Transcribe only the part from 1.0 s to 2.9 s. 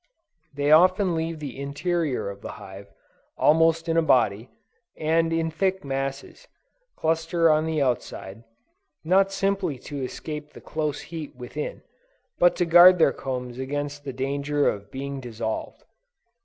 leave the interior of the hive,